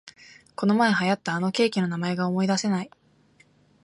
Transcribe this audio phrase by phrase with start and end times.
[0.55, 2.89] このまえ流行ったあのケーキの名前が思いだせない